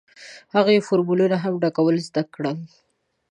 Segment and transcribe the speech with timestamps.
[0.55, 2.57] هغوی فورمونه هم ډکول زده کړل.